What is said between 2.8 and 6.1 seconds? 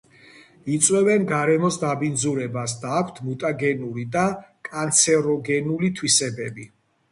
და აქვთ მუტაგენური და კანცეროგენული